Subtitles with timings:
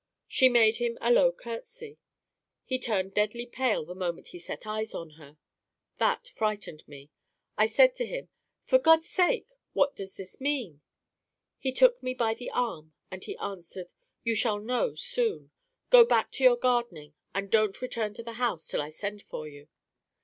[0.27, 1.99] She made him a low courtesy.
[2.65, 5.37] He turned deadly pale the moment he set eyes on her.
[5.99, 7.11] That frightened me.
[7.55, 8.29] I said to him,
[8.63, 10.81] 'For God's sake, what does this mean?'
[11.59, 13.93] He took me by the arm, and he answered:
[14.23, 15.51] 'You shall know soon.
[15.91, 19.47] Go back to your gardening, and don't return to the house till I send for
[19.47, 19.67] you.'